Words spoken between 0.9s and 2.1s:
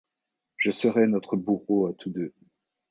notre bourreau à tous